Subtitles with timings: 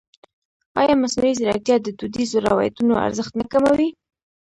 [0.79, 3.89] ایا مصنوعي ځیرکتیا د دودیزو روایتونو ارزښت نه کموي؟